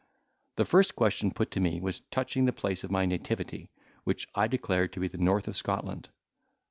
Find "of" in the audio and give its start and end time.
2.83-2.89, 5.47-5.55